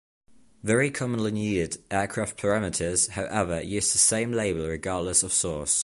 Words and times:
Very 0.63 0.89
commonly 0.89 1.31
needed 1.31 1.77
aircraft 1.91 2.35
parameters, 2.39 3.09
however, 3.09 3.61
use 3.61 3.91
the 3.91 3.99
same 3.99 4.31
label 4.31 4.67
regardless 4.67 5.21
of 5.21 5.31
source. 5.31 5.79